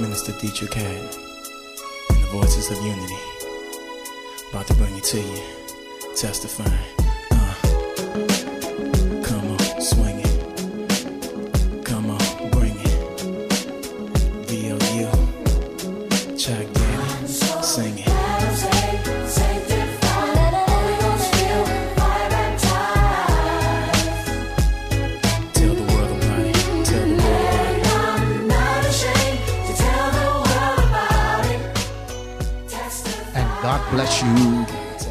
[0.00, 1.04] Minister Deitrick Haddon
[2.08, 3.14] and the Voices of Unity.
[4.50, 5.42] About to bring it to you,
[6.16, 6.99] testifying.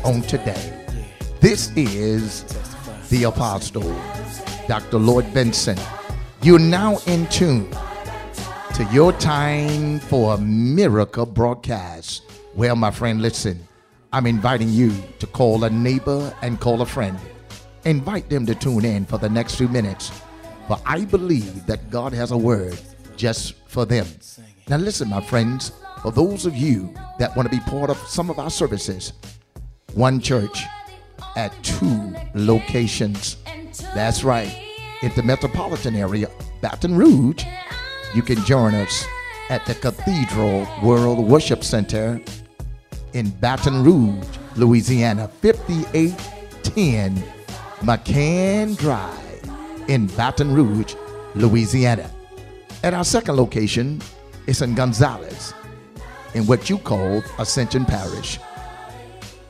[0.09, 0.73] On today.
[1.39, 2.43] This is
[3.11, 3.95] the Apostle,
[4.67, 4.97] Dr.
[4.97, 5.77] Lloyd Benson.
[6.41, 7.69] You're now in tune
[8.73, 12.23] to your time for a miracle broadcast.
[12.55, 13.67] Well, my friend, listen,
[14.11, 17.19] I'm inviting you to call a neighbor and call a friend.
[17.85, 20.11] Invite them to tune in for the next few minutes.
[20.67, 22.79] For I believe that God has a word
[23.15, 24.07] just for them.
[24.69, 25.71] Now, listen, my friends,
[26.01, 29.13] for those of you that want to be part of some of our services,
[29.93, 30.63] one church
[31.35, 33.37] at two locations.
[33.93, 34.53] That's right.
[35.01, 36.29] In the metropolitan area,
[36.61, 37.43] Baton Rouge,
[38.13, 39.05] you can join us
[39.49, 42.21] at the Cathedral World Worship Center
[43.13, 47.23] in Baton Rouge, Louisiana, 5810
[47.79, 49.17] McCann Drive
[49.87, 50.95] in Baton Rouge,
[51.35, 52.09] Louisiana.
[52.83, 54.01] At our second location
[54.47, 55.53] is in Gonzales,
[56.33, 58.39] in what you call Ascension Parish.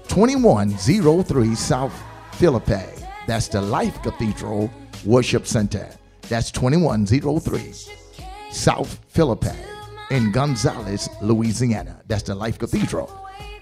[0.09, 1.93] 2103 South
[2.33, 2.83] Philippi.
[3.27, 4.69] That's the Life Cathedral
[5.05, 5.87] Worship Center.
[6.23, 7.73] That's 2103
[8.51, 9.55] South Philippi
[10.09, 12.01] in Gonzales, Louisiana.
[12.07, 13.09] That's the Life Cathedral.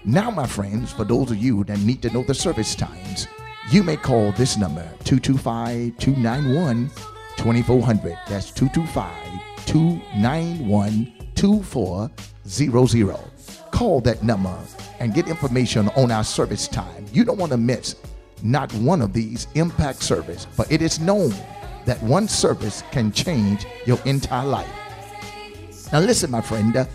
[0.06, 3.28] Now, my friends, for those of you that need to know the service times,
[3.70, 6.88] you may call this number 225 291
[7.36, 8.18] 2400.
[8.26, 13.18] That's 225 291 2400.
[13.78, 14.58] Call that number
[14.98, 17.06] and get information on our service time.
[17.12, 17.94] You don't want to miss
[18.42, 21.32] not one of these impact service, but it is known
[21.86, 25.92] that one service can change your entire life.
[25.92, 26.86] Now, listen, my friend, uh,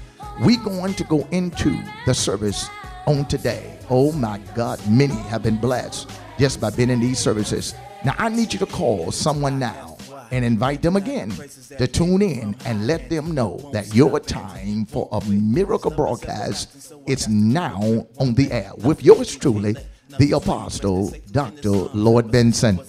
[0.44, 2.68] we going to go into the service
[3.08, 3.80] on today.
[3.90, 7.76] Oh my God, many have been blessed just by being in these services.
[8.04, 9.93] Now, I need you to call someone now
[10.34, 11.30] and invite them again
[11.78, 17.28] to tune in and let them know that your time for a miracle broadcast is
[17.30, 19.76] now on the air with yours truly,
[20.18, 21.70] the apostle, Dr.
[21.70, 22.80] Lloyd Benson.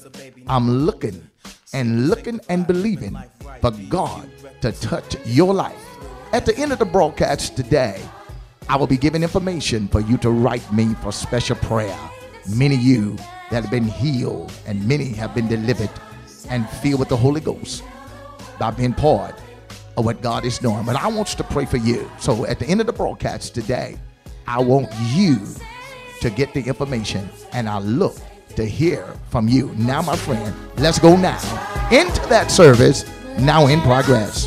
[0.47, 1.29] I'm looking
[1.75, 3.15] and looking and believing
[3.61, 4.27] for God
[4.63, 5.85] to touch your life.
[6.33, 8.01] At the end of the broadcast today,
[8.71, 11.99] I will be giving information for you to write me for special prayer.
[12.57, 13.17] Many of you
[13.51, 15.91] that have been healed and many have been delivered
[16.51, 17.83] and filled with the Holy Ghost
[18.59, 19.35] by being part
[19.97, 20.85] of what God is doing.
[20.85, 22.11] But I want you to pray for you.
[22.19, 23.97] So at the end of the broadcast today,
[24.47, 25.39] I want you
[26.21, 28.17] to get the information and I look
[28.57, 29.73] to hear from you.
[29.77, 31.39] Now, my friend, let's go now
[31.91, 33.05] into that service
[33.39, 34.47] now in progress.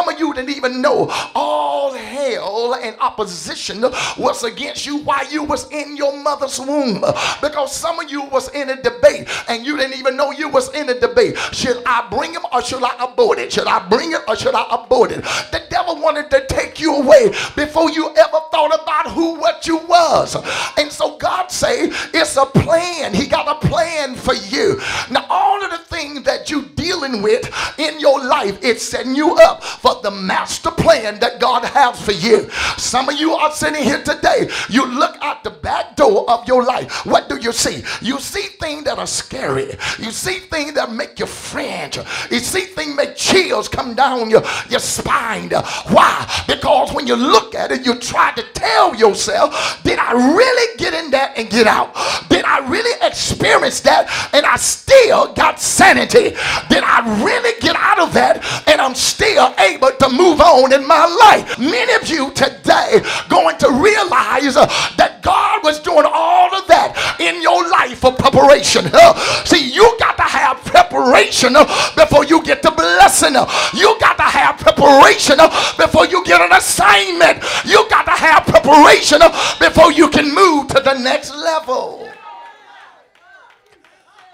[0.00, 3.82] Some of you didn't even know all hell and opposition
[4.16, 7.04] was against you while you was in your mother's womb.
[7.42, 10.72] Because some of you was in a debate and you didn't even know you was
[10.74, 11.36] in a debate.
[11.52, 13.52] Should I bring him or should I abort it?
[13.52, 15.22] Should I bring it or should I abort it?
[15.52, 19.76] The devil wanted to take you away before you ever thought about who what you
[19.86, 20.34] was.
[20.78, 23.12] And so God say it's a plan.
[23.12, 24.80] He got a plan for you.
[25.10, 29.36] Now all of the things that you dealing with in your life, it's setting you
[29.36, 32.48] up for the master plan that God has for you.
[32.78, 34.48] Some of you are sitting here today.
[34.68, 37.04] You look out the back door of your life.
[37.04, 37.82] What do you see?
[38.00, 39.76] You see things that are scary.
[39.98, 41.98] You see things that make you fringe.
[42.30, 45.50] You see things make chills come down your, your spine.
[45.88, 46.44] Why?
[46.46, 50.94] Because when you look at it, you try to tell yourself, did I really get
[50.94, 51.94] in that and get out?
[52.28, 56.36] Did I really experience that and I still got sanity?
[56.68, 60.86] Did I really get out of that and I'm still able to move on in
[60.86, 61.58] my life?
[61.58, 64.66] Many of you today going to realize uh,
[64.96, 68.84] that God was doing all of that in your life for preparation.
[68.92, 71.64] Uh, see, you got to have preparation uh,
[71.96, 73.36] before you get the blessing.
[73.36, 77.42] Uh, You got to have preparation uh, before you get an assignment.
[77.64, 82.08] You got to have preparation uh, before you can move to the next level.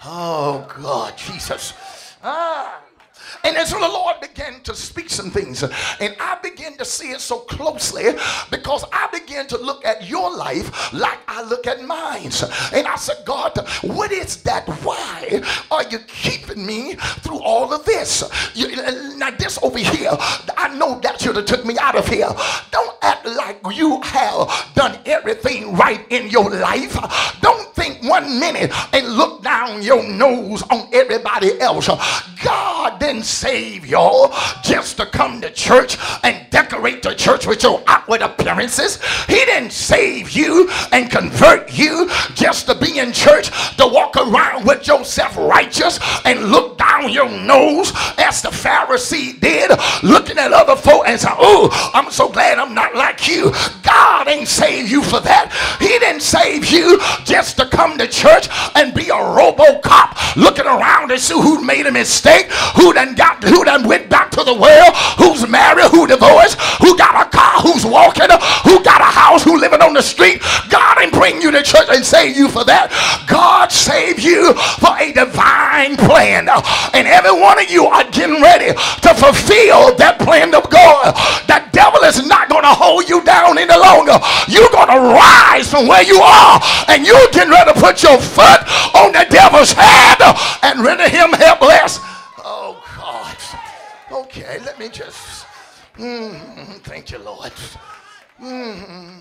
[0.05, 1.75] Oh, God, Jesus.
[2.23, 2.86] Ah.
[3.47, 7.21] And as the Lord began to speak some things, and I began to see it
[7.21, 8.07] so closely
[8.51, 12.33] because I began to look at your life like I look at mine.
[12.75, 14.67] And I said, God, what is that?
[14.83, 18.25] Why are you keeping me through all of this?
[18.55, 18.75] You,
[19.17, 20.11] now, this over here,
[20.57, 22.29] I know that should have took me out of here.
[22.73, 26.97] Don't act like you have done everything right in your life.
[27.41, 31.89] Don't think one minute and look down your nose on everybody else.
[32.43, 34.33] God didn't save y'all
[34.63, 39.03] just to come to church and decorate the church with your outward appearances.
[39.27, 44.67] He didn't save you and convert you just to be in church to walk around
[44.67, 49.71] with yourself righteous and look down your nose as the Pharisee did,
[50.03, 53.53] looking at other folk and say, Oh, I'm so glad I'm not like you.
[53.83, 55.53] God ain't saved you for that.
[55.81, 61.09] He didn't save you just to come to church and be a robocop looking around
[61.09, 64.55] to see who made a mistake, who done got who done went back to the
[64.55, 67.36] world, who's married, who divorced, who got a
[67.67, 68.31] who's walking,
[68.63, 70.41] who got a house, who living on the street.
[70.71, 72.95] God ain't bring you to church and save you for that.
[73.27, 76.47] God saved you for a divine plan.
[76.95, 81.15] And every one of you are getting ready to fulfill that plan of God.
[81.51, 84.15] That devil is not going to hold you down any longer.
[84.47, 88.19] You're going to rise from where you are and you're getting ready to put your
[88.23, 88.63] foot
[88.95, 90.23] on the devil's head
[90.63, 91.99] and render him helpless.
[92.47, 93.37] Oh, God.
[94.25, 95.46] Okay, let me just.
[95.97, 97.53] Mm, thank you, Lord.
[98.41, 99.21] Mm.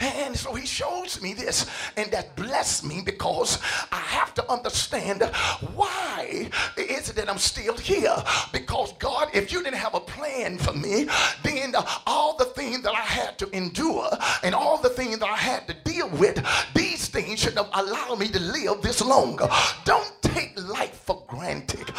[0.00, 3.60] And so he shows me this, and that blessed me because
[3.92, 5.22] I have to understand
[5.74, 8.16] why is it that I'm still here?
[8.52, 11.08] Because God, if you didn't have a plan for me,
[11.44, 11.74] then
[12.06, 14.10] all the things that I had to endure
[14.42, 16.44] and all the things that I had to deal with,
[16.74, 19.38] these things should have allowed me to live this long.
[19.84, 21.90] Don't take life for granted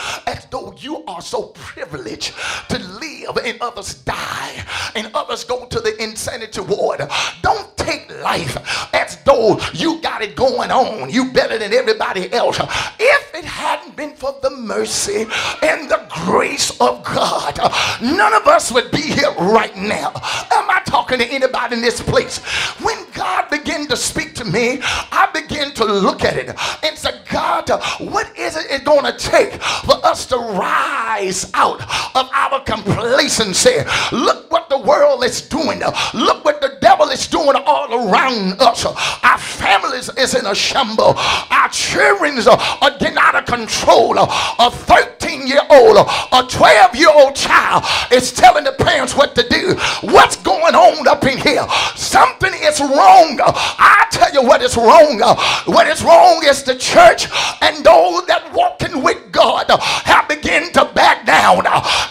[0.81, 2.33] you are so privileged
[2.69, 4.65] to live and others die
[4.95, 7.01] and others go to the insanity ward.
[7.41, 11.09] Don't take life as though you got it going on.
[11.09, 12.59] You better than everybody else.
[12.99, 15.25] If it hadn't been for the mercy
[15.61, 17.57] and the grace of God,
[18.01, 20.09] none of us would be here right now.
[20.51, 22.39] Am I talking to anybody in this place?
[22.81, 26.49] When God began to speak to me, I began to look at it
[26.83, 27.69] and say, God,
[27.99, 31.81] what is it going to take for us to rise out
[32.15, 33.77] of our complacency?
[34.11, 35.79] Look what the world is doing.
[36.13, 38.85] Look what the devil is doing all around us.
[38.85, 41.13] Our families is in a shamble.
[41.17, 44.17] Our children are getting out of control.
[44.17, 49.47] A 13 year old, a 12 year old child is telling the parents what to
[49.49, 49.75] do.
[50.01, 51.65] What's going on up in here?
[51.95, 53.39] Something is wrong.
[53.41, 55.19] I tell you what is wrong.
[55.65, 57.27] What is wrong is the church
[57.61, 61.63] and those that walking with God have begun to back down.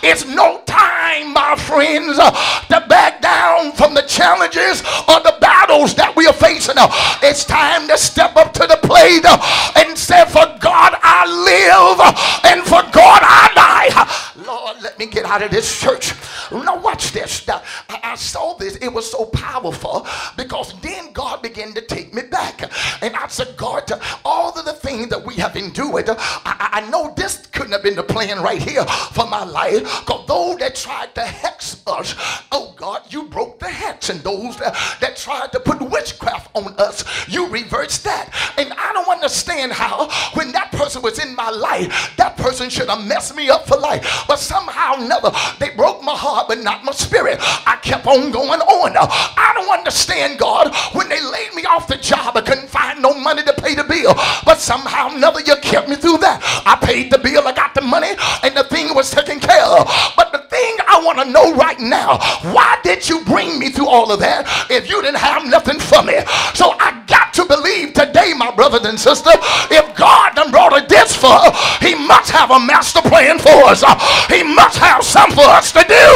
[0.03, 5.38] It's no time, my friends, to back down from the challenges of the
[5.79, 6.77] battles that we are facing.
[6.77, 6.89] Now,
[7.23, 9.39] it's time to step up to the plate uh,
[9.77, 14.45] and say, For God I live and for God I die.
[14.45, 16.13] Lord, let me get out of this church.
[16.51, 17.47] Now, watch this.
[17.47, 18.77] Now, I saw this.
[18.77, 22.63] It was so powerful because then God began to take me back.
[23.03, 23.91] And I said, God,
[24.25, 27.97] all of the things that we have endured, I, I know this couldn't have been
[27.97, 29.83] the plan right here for my life.
[30.01, 32.15] Because those that tried to hex us,
[32.53, 34.11] oh God, you broke the hex.
[34.11, 38.35] And those that, that tried to put witchcraft on us, you reversed that.
[38.59, 42.89] And I don't understand how, when that person was in my life, that person should
[42.89, 44.25] have messed me up for life.
[44.29, 47.39] But somehow never, they broke my heart, but not my spirit.
[47.41, 48.93] I kept on going on.
[48.97, 53.13] I don't understand, God, when they laid me off the job, I couldn't find no
[53.13, 54.15] money to pay the bill.
[54.45, 56.41] But somehow never you kept me through that.
[56.65, 59.91] I paid the bill, I got the money, and the thing was taken care of.
[60.17, 62.19] But the thing I want to know right now,
[62.55, 66.03] why did you bring me through all of that if you didn't have nothing for
[66.03, 66.15] me?
[66.55, 66.98] So I
[67.39, 69.37] to believe today, my brothers and sisters,
[69.71, 71.39] if God done brought a this for,
[71.81, 73.85] he must have a master plan for us.
[74.29, 76.07] He must have something for us to do.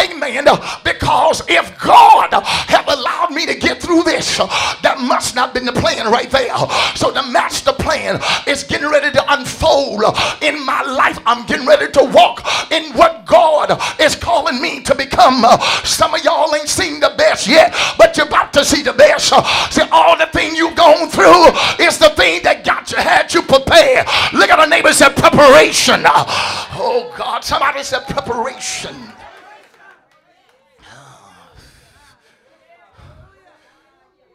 [0.00, 0.46] Amen.
[0.84, 5.72] Because if God have allowed me to get through this, that must not been the
[5.72, 6.56] plan right there.
[6.94, 10.02] So the master plan is getting ready to unfold
[10.42, 11.18] in my life.
[11.26, 15.44] I'm getting ready to walk in what God is calling me to become.
[15.84, 19.28] Some of y'all ain't seen the best yet, but you're about to see the best.
[19.72, 20.17] See, all
[23.34, 24.04] you, prepare.
[24.32, 26.02] Look at a neighbor said preparation.
[26.06, 28.94] Oh God, somebody said preparation.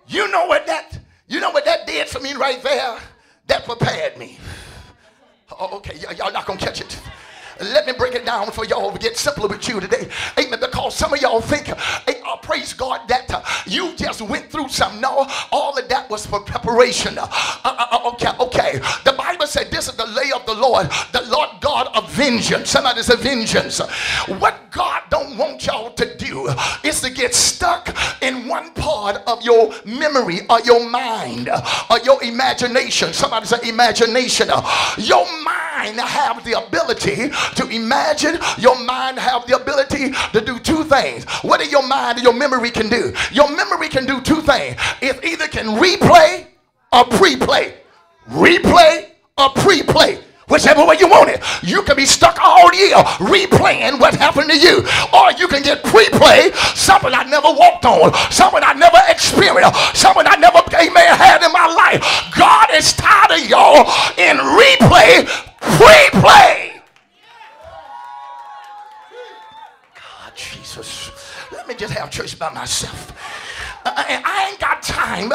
[0.07, 3.00] You know what that you know what that did for me right there?
[3.47, 4.38] That prepared me.
[5.59, 7.00] Oh, okay, y'all not gonna catch it.
[7.60, 10.07] Let me break it down for y'all to get simpler with you today.
[10.39, 10.60] Amen.
[10.60, 14.69] Because some of y'all think, hey, oh, praise God, that uh, you just went through
[14.69, 15.01] something.
[15.01, 17.17] No, all of that was for preparation.
[17.17, 17.27] Uh,
[17.63, 18.79] uh, uh, okay, okay.
[19.03, 20.89] The Bible said this is the lay of the Lord.
[21.12, 22.69] The Lord God God of vengeance.
[22.69, 23.79] Somebody say vengeance.
[24.27, 26.50] What God don't want y'all to do
[26.83, 31.50] is to get stuck in one part of your memory or your mind
[31.89, 33.12] or your imagination.
[33.12, 34.50] Somebody say imagination.
[35.00, 38.38] Your mind have the ability to imagine.
[38.57, 41.25] Your mind have the ability to do two things.
[41.41, 43.13] What do your mind and your memory can do?
[43.31, 44.75] Your memory can do two things.
[45.01, 46.47] It either can replay
[46.91, 47.75] or pre-play.
[48.29, 50.19] Replay or pre-play.
[50.50, 51.41] Whichever way you want it.
[51.63, 54.85] You can be stuck all year replaying what happened to you.
[55.13, 60.25] Or you can get pre-play something I never walked on, something I never experienced, something
[60.27, 62.03] I never, amen, had in my life.
[62.38, 65.25] God is tired of y'all in replay,
[65.62, 66.81] pre-play.
[69.95, 70.33] God,
[70.74, 71.12] Jesus.
[71.51, 73.12] Let me just have church by myself.
[73.86, 75.32] Uh, and I ain't got time.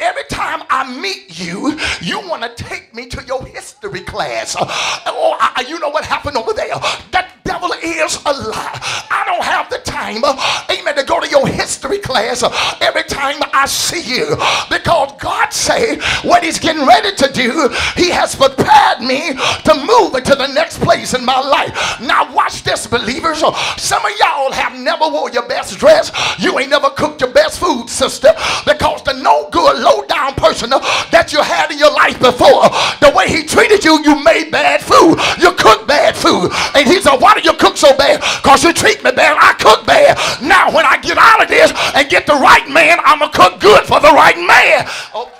[0.00, 4.54] Every time I meet you, you want to take me to your history class.
[4.56, 4.64] Uh,
[5.06, 6.68] oh, I, you know what happened over there?
[7.10, 9.06] That devil is a lie.
[9.10, 13.04] I don't have the time, uh, amen, to go to your history class uh, every
[13.04, 14.36] time I see you.
[14.70, 20.14] Because God say what he's getting ready to do, he has prepared me to move
[20.14, 22.00] into the next place in my life.
[22.00, 22.27] Now
[22.68, 23.40] this, believers.
[23.80, 26.12] Some of y'all have never wore your best dress.
[26.38, 28.28] You ain't never cooked your best food, sister,
[28.66, 32.68] because the no good, low down person that you had in your life before,
[33.00, 35.16] the way he treated you, you made bad food.
[35.40, 36.52] You cooked bad food.
[36.76, 38.20] And he said, Why do you cook so bad?
[38.42, 39.36] Because you treat me bad.
[39.40, 40.18] I cook bad.
[40.42, 43.38] Now, when I get out of this and get the right man, I'm going to
[43.38, 44.84] cook good for the right man.
[45.14, 45.37] Okay.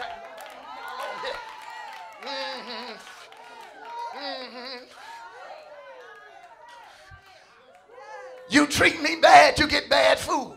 [8.51, 10.55] You treat me bad, you get bad food.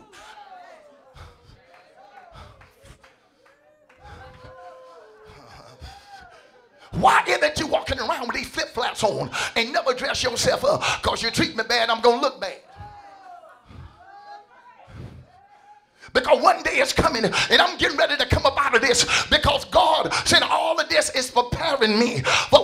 [6.92, 10.64] Why is it you walking around with these flip flops on and never dress yourself
[10.64, 10.82] up?
[11.02, 12.58] Because you treat me bad, I'm going to look bad.
[16.12, 19.26] Because one day it's coming and I'm getting ready to come up out of this
[19.28, 22.61] because God said all of this is preparing me but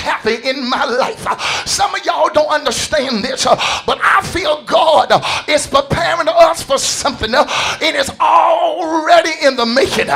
[0.00, 1.26] happy in my life.
[1.66, 5.12] Some of y'all don't understand this but I feel God
[5.48, 7.30] is preparing us for something.
[7.32, 10.06] It is already in the making.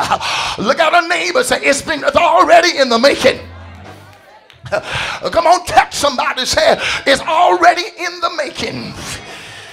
[0.65, 3.41] Look at our neighbor say it's been it's already in the making.
[4.71, 6.79] Come on, touch somebody's head.
[7.07, 8.95] it's already in the making.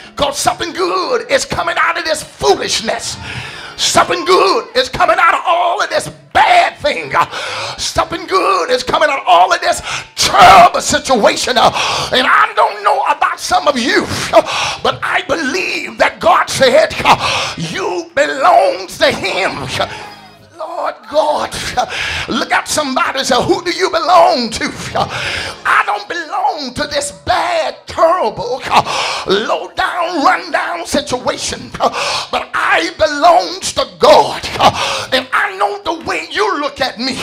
[0.09, 3.17] Because something good is coming out of this foolishness.
[3.81, 7.11] Something good is coming out of all of this bad thing.
[7.79, 9.81] Something good is coming out of all of this
[10.15, 11.57] terrible situation.
[11.57, 14.05] And I don't know about some of you,
[14.83, 16.93] but I believe that God said,
[17.57, 20.10] You belong to Him.
[20.81, 21.53] Lord God,
[22.27, 24.65] look at somebody and say, Who do you belong to?
[25.63, 28.63] I don't belong to this bad, terrible,
[29.27, 34.41] low down, run down situation, but I belong to God.
[35.13, 37.13] And I know the way you look at me,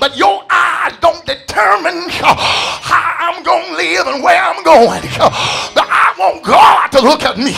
[0.00, 5.02] but your eyes don't determine how I'm going to live and where I'm going.
[5.74, 7.54] But I want God to look at me.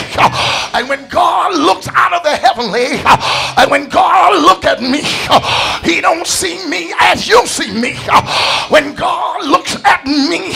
[0.73, 2.99] And when God looks out of the heavenly,
[3.57, 5.03] and when God look at me,
[5.87, 7.95] he don't see me as you see me.
[8.69, 10.51] When God looks at me,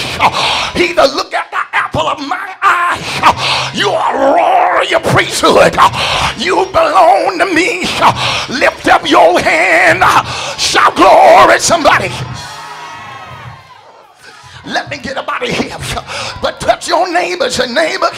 [0.76, 3.72] he does look at the apple of my eye.
[3.76, 5.76] You are royal priesthood.
[6.38, 7.82] You belong to me.
[8.60, 10.04] Lift up your hand.
[10.60, 12.10] Shout glory, somebody.
[14.70, 15.78] Let me get up out of here.
[16.42, 18.10] But touch your neighbors and neighbor.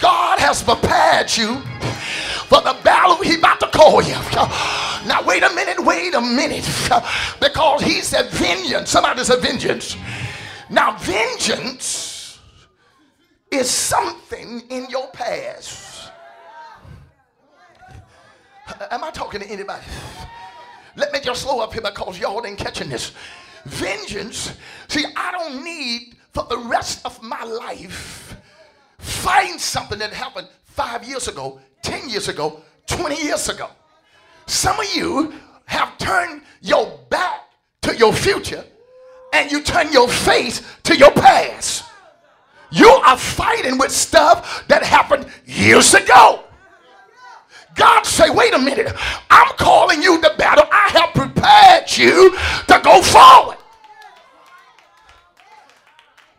[0.00, 1.56] God has prepared you
[2.46, 4.14] for the battle he about to call you.
[5.06, 6.64] Now wait a minute, wait a minute.
[7.40, 8.90] Because he said vengeance.
[8.90, 9.96] Somebody said vengeance.
[10.68, 12.38] Now vengeance
[13.50, 16.12] is something in your past.
[18.90, 19.84] Am I talking to anybody?
[20.94, 23.12] Let me just slow up here because y'all ain't catching this.
[23.64, 24.52] Vengeance,
[24.88, 28.36] see, I don't need for the rest of my life
[28.98, 33.68] find something that happened five years ago, 10 years ago, 20 years ago.
[34.46, 35.32] Some of you
[35.66, 37.40] have turned your back
[37.82, 38.64] to your future
[39.32, 41.84] and you turn your face to your past.
[42.70, 46.44] You are fighting with stuff that happened years ago.
[47.80, 48.92] God say, wait a minute,
[49.30, 50.66] I'm calling you to battle.
[50.70, 52.36] I have prepared you
[52.68, 53.56] to go forward.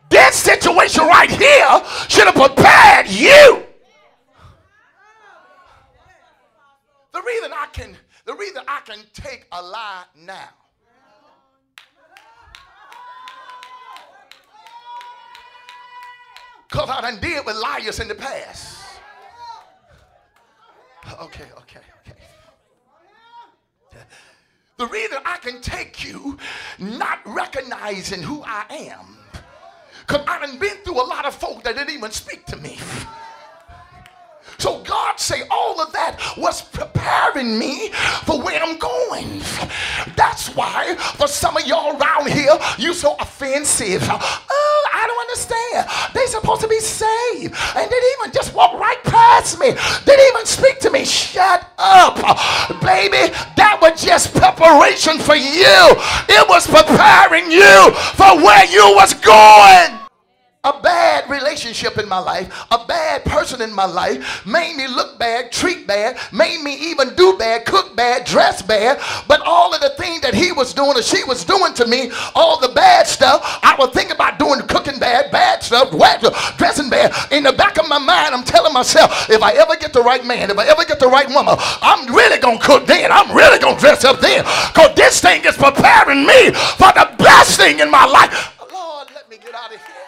[0.08, 3.64] This situation right here should have prepared you.
[7.12, 10.50] The reason I can, the reason I can take a lie now
[16.70, 18.81] Because I done deal with liars in the past.
[21.22, 22.18] Okay, okay, okay.
[24.78, 26.40] The reason I can take you
[26.80, 29.18] not recognizing who I am,
[30.00, 32.80] because I done been through a lot of folk that didn't even speak to me.
[34.58, 37.90] So God say all of that was preparing me
[38.26, 39.42] for where I'm going.
[40.16, 44.02] That's why for some of y'all around here, you so offensive.
[45.32, 45.88] Understand.
[46.14, 47.56] They supposed to be saved.
[47.76, 49.72] And they even just walk right past me.
[49.72, 51.06] They didn't even speak to me.
[51.06, 52.18] Shut up.
[52.82, 55.96] Baby, that was just preparation for you.
[56.28, 60.01] It was preparing you for where you was going
[60.64, 65.18] a bad relationship in my life, a bad person in my life, made me look
[65.18, 69.02] bad, treat bad, made me even do bad, cook bad, dress bad.
[69.28, 72.12] But all of the things that he was doing or she was doing to me,
[72.36, 76.22] all the bad stuff, I would think about doing cooking bad, bad stuff, wet,
[76.58, 77.12] dressing bad.
[77.32, 80.24] In the back of my mind, I'm telling myself, if I ever get the right
[80.24, 83.12] man, if I ever get the right woman, I'm really gonna cook then.
[83.12, 84.44] I'm really gonna dress up then.
[84.44, 88.60] Because this thing is preparing me for the best thing in my life.
[88.72, 90.02] Lord, let me get out of here.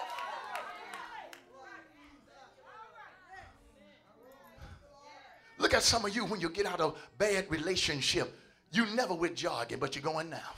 [5.74, 8.32] Look at some of you when you get out of bad relationship.
[8.72, 10.51] You never with jogging, but you're going now.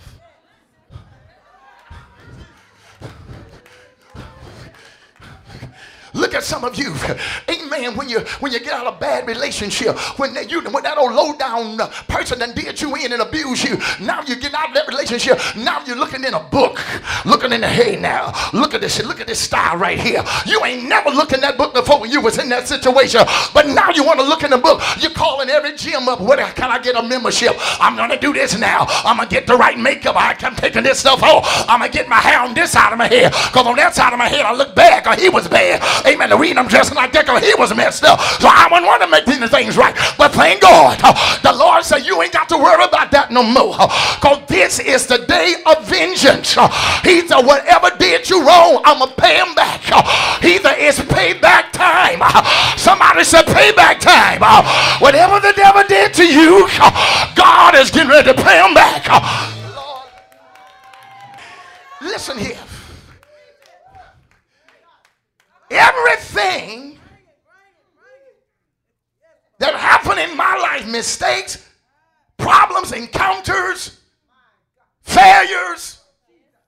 [6.16, 6.96] Look at some of you,
[7.50, 7.98] amen.
[7.98, 10.98] When you when you get out of a bad relationship, when they, you when that
[10.98, 14.70] old low down person that did you in and abused you, now you get out
[14.70, 15.38] of that relationship.
[15.58, 16.80] Now you're looking in a book,
[17.26, 18.32] looking in the hay now.
[18.54, 20.24] Look at this, look at this style right here.
[20.46, 23.22] You ain't never looked in that book before when you was in that situation,
[23.54, 24.82] but now you want to look in the book.
[25.00, 26.22] You're calling every gym up.
[26.22, 27.56] Where can I get a membership?
[27.82, 28.86] I'm gonna do this now.
[29.04, 30.16] I'm gonna get the right makeup.
[30.16, 31.46] I, am taking this stuff off.
[31.68, 34.14] I'm gonna get my hair on this side of my head, cause on that side
[34.14, 35.82] of my head I look bad, cause he was bad.
[36.06, 36.30] Amen.
[36.30, 38.20] The reason I'm dressing like that because he was messed up.
[38.40, 39.96] So I wouldn't want to make things right.
[40.18, 43.44] But thank God, uh, the Lord said, You ain't got to worry about that no
[43.44, 43.74] more.
[43.74, 46.58] Because uh, this is the day of vengeance.
[46.58, 46.70] Uh,
[47.02, 49.82] he said, Whatever did you wrong, I'm going to pay him back.
[50.44, 52.22] Either it's payback time.
[52.78, 54.42] Somebody said, Payback time.
[55.02, 56.68] Whatever the devil did to you,
[57.36, 59.08] God is getting ready to pay him back.
[59.76, 60.08] Lord,
[62.02, 62.58] listen here.
[65.78, 66.98] Everything
[69.60, 71.70] that happened in my life, mistakes,
[72.38, 74.00] problems, encounters,
[75.02, 76.00] failures,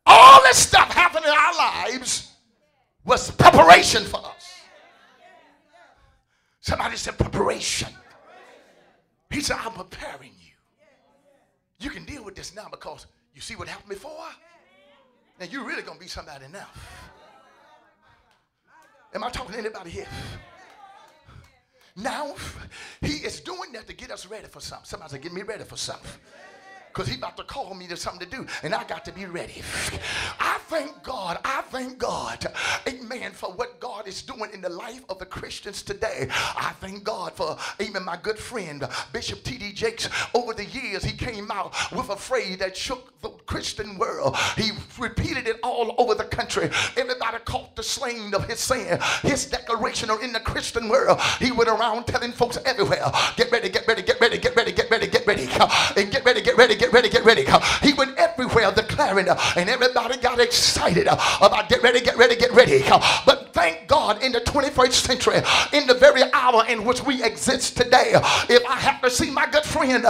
[0.05, 2.31] all this stuff happened in our lives
[3.05, 4.53] was preparation for us.
[6.61, 7.89] Somebody said preparation.
[9.29, 10.53] He said, I'm preparing you.
[11.79, 14.27] You can deal with this now because you see what happened before?
[15.39, 16.67] Now you're really going to be somebody now.
[19.13, 20.07] Am I talking to anybody here?
[21.95, 22.35] Now,
[23.01, 24.85] he is doing that to get us ready for something.
[24.85, 26.11] Somebody say, get me ready for something
[26.97, 29.25] because he's about to call me to something to do, and I got to be
[29.25, 29.61] ready.
[30.39, 31.37] I thank God.
[31.45, 32.47] I thank God.
[32.87, 33.33] Amen.
[33.33, 36.27] For what God is doing in the life of the Christians today.
[36.31, 38.83] I thank God for, even my good friend,
[39.13, 39.73] Bishop T.D.
[39.73, 40.09] Jakes.
[40.33, 44.35] Over the years, he came out with a phrase that shook the Christian world.
[44.55, 46.69] He repeated it all over the country.
[46.97, 51.21] Everybody caught the slang of his saying, his declaration are in the Christian world.
[51.39, 53.05] He went around telling folks everywhere,
[53.35, 55.47] get ready, get ready, get ready, get ready, get ready, get ready,
[55.95, 57.09] and get ready, get ready, get ready, get ready.
[57.09, 57.45] Get ready.
[57.81, 62.83] He went everywhere declaring, and everybody got excited about get ready, get ready, get ready.
[63.25, 65.37] But thank God in the 21st century,
[65.73, 68.11] in the very hour in which we exist today,
[68.49, 70.05] if I have to see my good friend,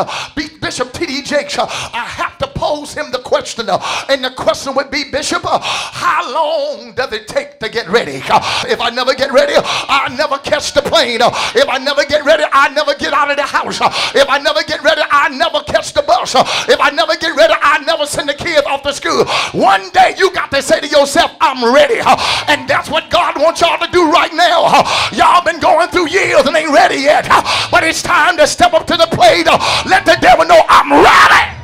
[0.62, 1.24] Bishop T.D.
[1.24, 3.70] Jakes, I have to pose him the question.
[3.70, 7.88] Uh, and the question would be, Bishop, uh, how long does it take to get
[7.88, 8.22] ready?
[8.28, 11.20] Uh, if I never get ready, I never catch the plane.
[11.22, 13.80] If I never get ready, I never get out of the house.
[14.16, 16.36] If I never get ready, I never catch the bus.
[16.68, 19.26] If I never get ready, I never send the kids off to school.
[19.54, 22.00] One day you got to say to yourself, I'm ready.
[22.48, 24.84] And that's what God wants y'all to do right now.
[25.14, 27.28] Y'all been going through years and ain't ready yet.
[27.70, 29.46] But it's time to step up to the plate.
[29.86, 31.57] Let the devil know I'm ready.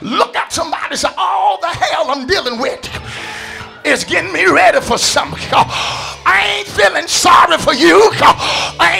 [0.00, 2.88] Look at somebody say, all the hell I'm dealing with
[3.84, 5.40] is getting me ready for something.
[5.52, 8.10] I ain't feeling sorry for you.
[8.78, 8.91] I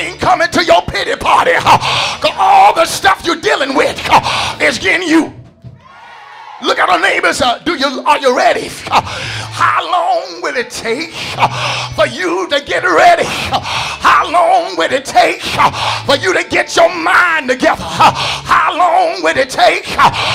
[7.23, 7.41] neighbors.
[7.41, 8.69] Uh, do you are you ready?
[8.91, 13.25] Uh, how long will it take uh, for you to get ready?
[13.27, 17.83] How long will it take for you to get your mind together?
[17.83, 19.87] How long will it take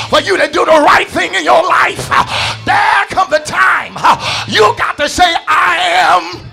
[0.09, 2.09] for you to do the right thing in your life?
[2.65, 3.93] there comes the time
[4.47, 6.46] you got to say, I am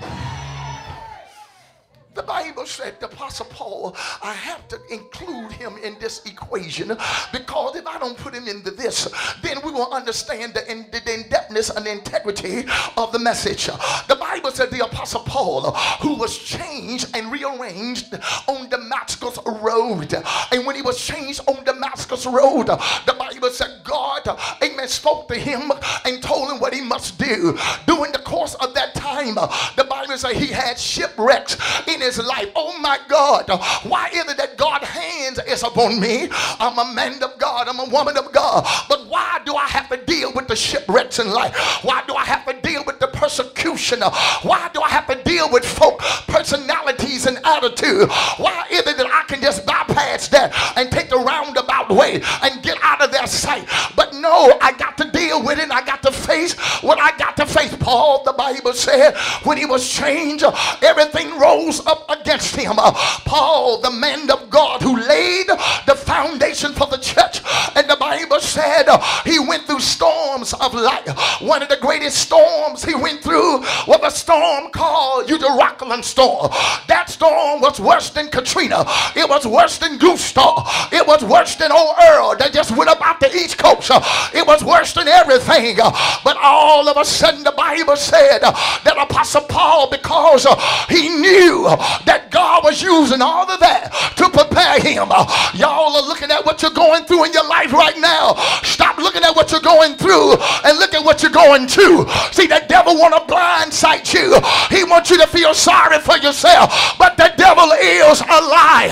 [2.15, 6.87] the Bible said the Apostle Paul, I have to include him in this equation
[7.31, 11.01] because if I don't put him into this, then we will understand the, in, the
[11.13, 13.65] in-depthness and integrity of the message.
[13.65, 18.15] The Bible said the Apostle Paul, who was changed and rearranged
[18.47, 20.13] on Damascus Road.
[20.51, 24.27] And when he was changed on Damascus Road, the Bible said God,
[24.63, 25.71] amen, spoke to him
[26.05, 27.57] and told him what he must do.
[27.85, 32.51] During the course of that time, the Bible said he had shipwrecks in his life.
[32.55, 33.49] Oh my God,
[33.83, 36.29] why is it that God's hands is upon me?
[36.59, 39.89] I'm a man of God, I'm a woman of God, but why do I have
[39.89, 41.55] to deal with the shipwrecks in life?
[41.83, 44.01] Why do I have to deal with the persecution?
[44.43, 48.09] Why do I have to deal with folk personalities and attitude?
[48.37, 52.61] Why is it that I can just bypass that and take the roundabout way and
[52.61, 53.67] get out of their sight?
[53.95, 55.71] But no, I got to deal with it.
[55.71, 57.75] I got to face what I got to face.
[57.79, 60.43] Paul, the Bible said, when he was changed,
[60.81, 62.75] everything rose up against him.
[62.75, 65.47] Paul, the man of God who laid
[65.85, 67.41] the foundation for the church,
[67.75, 68.87] and the Bible said
[69.23, 71.41] he went through storms of life.
[71.41, 76.49] One of the greatest storms he went through was a storm called Euroclydon storm.
[76.87, 78.85] That storm was worse than Katrina.
[79.15, 80.67] It was worse than Gustav.
[80.91, 83.91] It was worse than old Earl that just went about the East Coast.
[84.33, 85.77] It was worse than everything.
[86.23, 90.45] But all of a sudden, the Bible said that Apostle Paul, because
[90.89, 91.65] he knew
[92.05, 95.09] that God was using all of that to prepare him.
[95.53, 98.33] Y'all are looking at what you're going through in your life right now.
[98.63, 100.33] Stop looking at what you're going through
[100.65, 100.93] and look
[101.35, 102.07] going to.
[102.31, 104.39] See, the devil want to blindside you.
[104.71, 106.95] He wants you to feel sorry for yourself.
[106.97, 108.87] But the devil is a lie.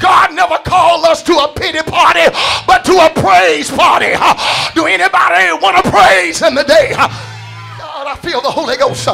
[0.00, 2.32] God never called us to a pity party,
[2.66, 4.16] but to a praise party.
[4.74, 6.92] Do anybody want to praise in the day?
[6.96, 9.06] God, I feel the Holy Ghost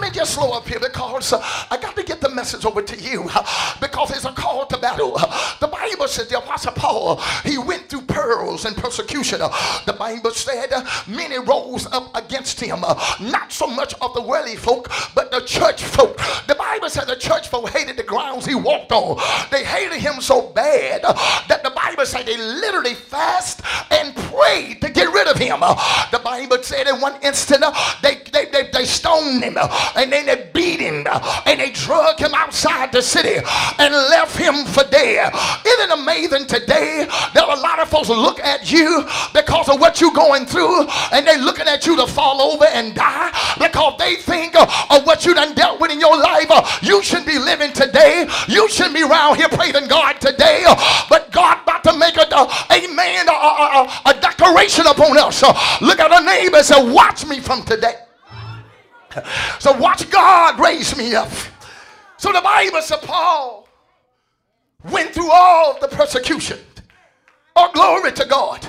[0.00, 2.80] let me just slow up here because uh, I got to get the message over
[2.80, 5.12] to you uh, because it's a call to battle.
[5.14, 9.40] Uh, the Bible said the Apostle Paul, he went through pearls and persecution.
[9.40, 10.70] the Bible said
[11.06, 15.84] many rose up against him, not so much of the worldly folk, but the church
[15.84, 16.16] folk.
[16.46, 19.20] The Bible said the church folk hated the grounds he walked on.
[19.50, 23.60] They hated him so bad that the Bible said they literally fast
[23.90, 24.14] and
[24.80, 25.60] to get rid of him.
[26.10, 27.72] the Bible said in one instant uh,
[28.02, 31.70] they, they, they, they stoned him uh, and then they beat him uh, and they
[31.70, 33.36] drug him outside the city
[33.78, 35.32] and left him for dead.
[35.66, 40.00] Isn't it amazing today that a lot of folks look at you because of what
[40.00, 44.16] you're going through and they're looking at you to fall over and die because they
[44.16, 44.68] think of
[45.04, 46.50] what you done dealt with in your life.
[46.82, 48.26] You shouldn't be living today.
[48.48, 50.64] You shouldn't be around here praising God today.
[51.08, 52.26] But God about to make a,
[52.72, 55.42] amen, a, a, a declaration upon us.
[55.80, 57.94] Look at our neighbor and say, watch me from today.
[59.58, 61.30] So watch God raise me up.
[62.16, 63.68] So the Bible said Paul
[64.90, 66.58] went through all the persecution.
[67.56, 68.66] Oh, glory to God.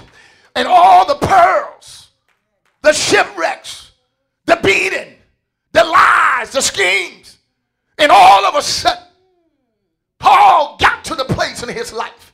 [0.56, 2.10] And all the pearls,
[2.82, 3.92] the shipwrecks,
[4.46, 5.16] the beating,
[5.72, 7.38] the lies, the schemes.
[7.98, 9.04] And all of a sudden,
[10.18, 12.34] Paul got to the place in his life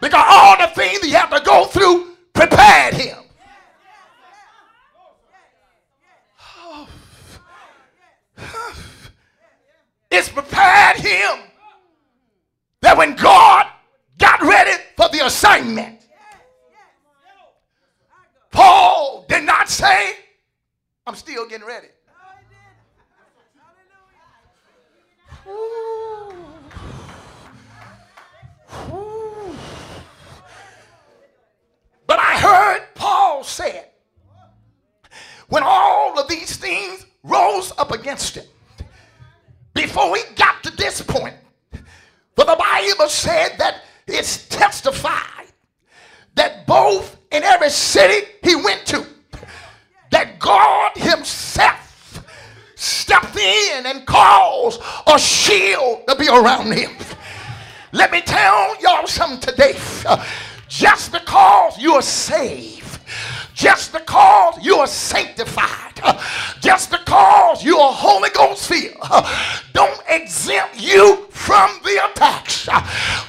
[0.00, 3.18] because all the things he had to go through prepared him.
[10.10, 11.38] It's prepared him
[12.80, 13.66] that when God
[14.18, 16.02] got ready for the assignment,
[18.52, 20.12] Paul did not say,
[21.06, 21.88] I'm still getting ready.
[25.44, 25.93] But
[36.64, 38.44] things rose up against him,
[39.74, 41.36] before he got to this point.
[42.34, 45.52] For the Bible said that it's testified
[46.34, 49.06] that both in every city he went to,
[50.10, 52.24] that God himself
[52.76, 56.92] stepped in and caused a shield to be around him.
[57.92, 59.78] Let me tell y'all something today.
[60.68, 62.84] Just because you're saved
[63.54, 65.93] just because you are sanctified,
[66.60, 68.96] just because you are Holy Ghost filled,
[69.72, 72.68] don't exempt you from the attacks.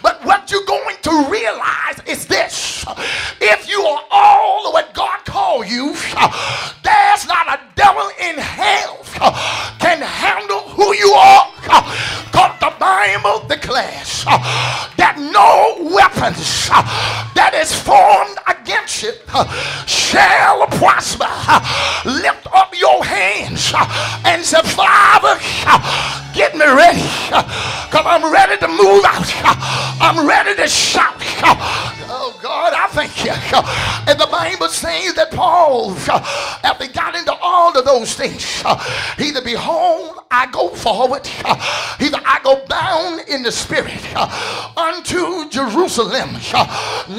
[0.02, 2.86] But what you're going to realize is this
[3.42, 5.94] if you are all what God called you
[6.84, 9.00] there's not a devil in hell
[9.80, 11.52] can handle who you are.
[11.68, 11.82] Uh,
[12.26, 14.38] because the Bible declares uh,
[14.98, 16.84] that no weapons uh,
[17.34, 19.14] that is formed against you
[19.88, 21.32] shall prosper.
[22.06, 23.74] Lift up your hands
[24.26, 25.40] and say, Father,
[26.36, 27.08] get me ready.
[27.32, 29.32] Because I'm ready to move out.
[30.02, 31.16] I'm ready to shout.
[32.28, 33.32] Oh God, I thank you.
[34.12, 35.96] And the Bible says that Paul,
[36.64, 38.64] after he got into all of those things,
[39.20, 41.30] either behold, I go forward,
[42.00, 44.02] either I go down in the spirit
[44.76, 46.32] unto Jerusalem,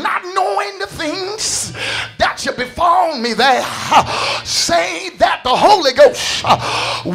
[0.02, 1.72] not knowing the things
[2.18, 3.62] that shall befall me there.
[4.44, 6.44] Say that the Holy Ghost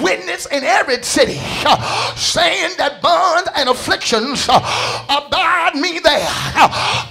[0.01, 1.39] witness in every city,
[2.15, 6.30] saying that bonds and afflictions abide me there.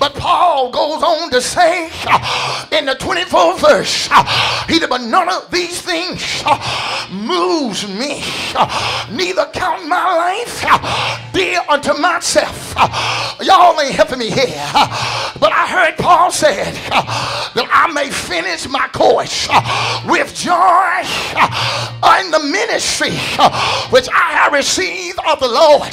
[0.00, 5.28] But Paul goes on to say uh, in the 24th verse, uh, either but none
[5.28, 8.22] of these things uh, moves me,
[9.10, 10.64] neither count my life
[11.32, 12.74] dear unto myself.
[13.40, 14.70] Y'all ain't helping me here,
[15.40, 19.48] but I heard Paul said that I may finish my course
[20.06, 21.04] with joy
[22.20, 23.16] in the ministry
[23.90, 25.90] which I have received of the Lord.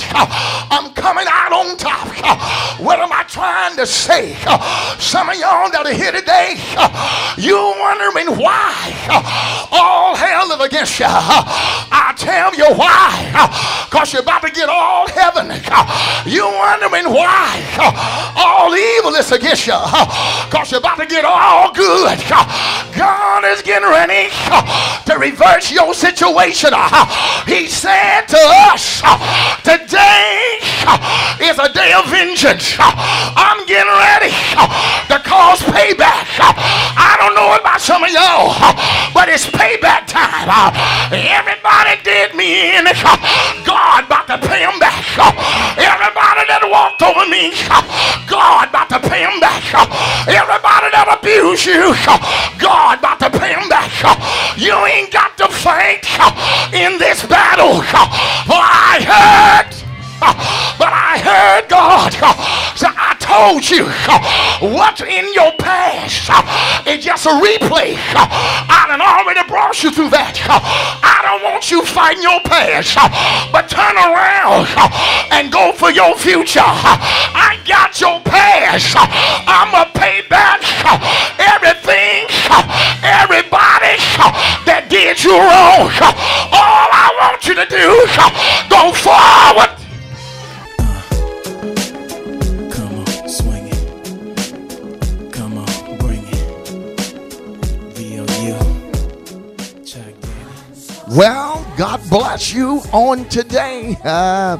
[0.70, 2.08] I'm coming out on top.
[2.80, 4.36] What am I trying to say?
[5.00, 6.58] Some of y'all that are here today,
[7.38, 8.74] you wondering why
[9.72, 11.06] all hell is against you.
[11.08, 13.32] I tell you why.
[13.90, 15.48] Because you're about to get all heaven.
[16.26, 17.62] You wondering why
[18.36, 19.78] all evil is against you.
[20.50, 22.20] Because you're about to get all good.
[22.98, 24.30] God is getting ready
[25.06, 26.74] to reverse your situation.
[27.46, 28.42] He said to
[28.74, 29.02] us,
[29.64, 30.60] today
[31.42, 32.76] is a day of vengeance.
[32.80, 34.34] I'm getting ready
[35.08, 36.26] to cause payback.
[36.40, 38.54] I don't know about some of y'all,
[39.14, 40.50] but it's payback time.
[41.14, 42.86] Everybody did me in.
[43.64, 44.98] God about to pay them back.
[45.78, 47.54] Everybody that walked over me,
[48.26, 49.62] God about to pay them back.
[50.28, 51.94] Everybody that abused you,
[52.58, 53.92] God about to pay them back.
[54.58, 56.06] You ain't got to fight
[56.74, 57.82] in this battle.
[57.82, 59.70] For I heard,
[60.78, 62.14] but I heard God.
[63.38, 63.86] Told you
[64.66, 66.26] what's in your past
[66.88, 67.94] is just a replay.
[67.94, 70.42] I done already brought you through that.
[70.42, 72.98] I don't want you fighting your past,
[73.54, 74.66] but turn around
[75.30, 76.66] and go for your future.
[76.66, 78.98] I got your past.
[78.98, 80.66] I'ma pay back
[81.38, 82.26] everything,
[83.06, 84.02] everybody
[84.66, 85.94] that did you wrong.
[86.58, 88.02] All I want you to do,
[88.66, 89.87] go forward.
[101.18, 103.98] Well, God bless you on today.
[104.04, 104.60] Uh,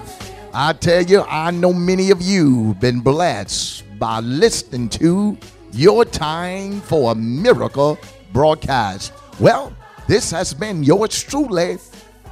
[0.52, 5.38] I tell you, I know many of you been blessed by listening to
[5.72, 8.00] your time for a miracle
[8.34, 9.14] broadcast.
[9.40, 9.72] Well,
[10.08, 11.78] this has been yours truly,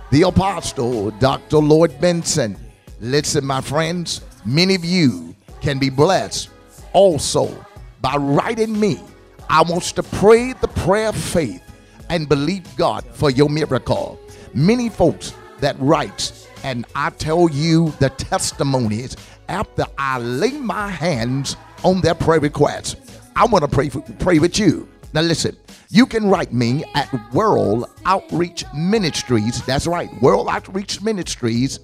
[0.09, 1.57] the apostle, Dr.
[1.57, 2.57] Lloyd Benson.
[2.99, 6.49] Listen, my friends, many of you can be blessed
[6.93, 7.63] also
[8.01, 8.99] by writing me.
[9.47, 11.61] I want to pray the prayer of faith
[12.09, 14.19] and believe God for your miracle.
[14.53, 19.15] Many folks that writes, and I tell you the testimonies
[19.49, 22.95] after I lay my hands on their prayer requests.
[23.35, 24.87] I want to pray for, pray with you.
[25.13, 25.55] Now listen,
[25.89, 29.63] you can write me at World Outreach Ministries.
[29.65, 31.79] That's right, World Outreach Ministries,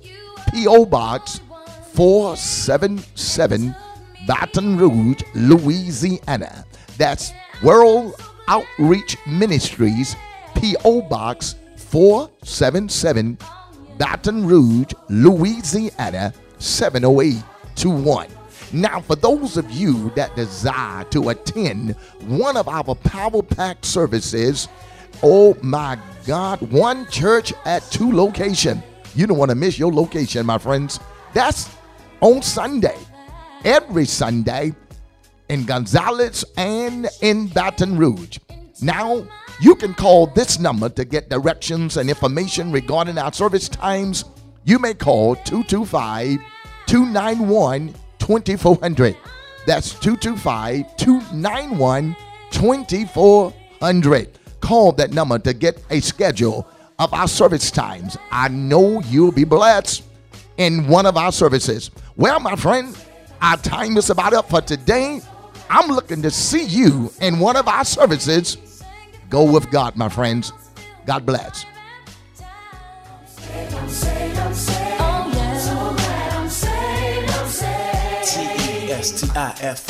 [0.51, 0.85] P.O.
[0.85, 1.39] Box
[1.93, 3.75] 477,
[4.27, 6.65] Baton Rouge, Louisiana.
[6.97, 7.31] That's
[7.63, 8.15] World
[8.51, 10.17] Outreach Ministries,
[10.55, 11.03] P.O.
[11.03, 13.37] Box 477,
[13.97, 18.27] Baton Rouge, Louisiana 70821.
[18.73, 21.91] Now, for those of you that desire to attend
[22.27, 24.67] one of our Power Pack services,
[25.23, 28.83] oh my God, one church at two location.
[29.15, 30.99] You don't want to miss your location, my friends.
[31.33, 31.69] That's
[32.19, 32.97] on Sunday,
[33.63, 34.73] every Sunday
[35.51, 38.39] in Gonzales and in Baton Rouge.
[38.81, 39.27] Now,
[39.59, 44.23] you can call this number to get directions and information regarding our service times.
[44.63, 46.39] You may call 225
[46.87, 49.17] 291 2400.
[49.67, 52.15] That's 225 291
[52.51, 54.39] 2400.
[54.61, 56.65] Call that number to get a schedule
[56.97, 58.17] of our service times.
[58.31, 60.03] I know you'll be blessed
[60.55, 61.91] in one of our services.
[62.15, 62.97] Well, my friend,
[63.41, 65.19] our time is about up for today.
[65.73, 68.57] I'm looking to see you in one of our services.
[69.29, 70.51] Go with God, my friends.
[71.05, 71.65] God bless.
[78.25, 79.85] T E S T I F